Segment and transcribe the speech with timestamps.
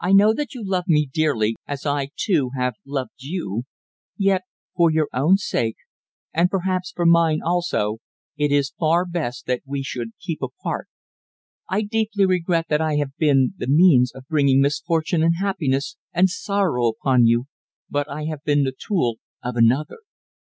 [0.00, 3.62] I know that you love me dearly, as I, too, have loved you;
[4.16, 4.42] yet,
[4.74, 5.76] for your own sake
[6.34, 7.98] and perhaps for mine also
[8.36, 10.88] it is far best that we should keep apart.
[11.70, 16.28] "I deeply regret that I have been the means of bringing misfortune and unhappiness and
[16.28, 17.44] sorrow upon you,
[17.88, 19.98] but I have been the tool of another.